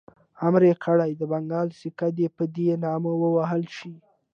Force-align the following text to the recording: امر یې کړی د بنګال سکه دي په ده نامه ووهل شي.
امر 0.47 0.61
یې 0.69 0.75
کړی 0.85 1.11
د 1.15 1.21
بنګال 1.31 1.67
سکه 1.79 2.07
دي 2.17 2.27
په 2.35 2.43
ده 2.55 2.67
نامه 2.85 3.11
ووهل 3.21 3.63
شي. 3.77 3.93